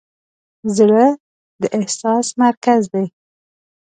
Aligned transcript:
زړه 0.75 1.05
د 1.61 1.63
احساس 1.79 2.27
مرکز 2.43 2.81
دی. 2.93 3.05